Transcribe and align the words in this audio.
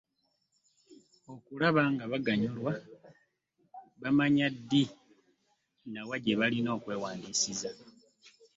Okulaba 1.33 1.81
ng’abaganyulwa 1.93 2.73
bamanya 4.01 4.47
ddi 4.55 4.83
na 5.91 6.01
wa 6.07 6.17
gye 6.23 6.33
balina 6.39 6.69
okwewandiisiza. 6.77 7.69